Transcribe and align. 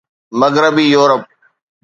مغربي 0.39 0.85
يورپ 0.93 1.23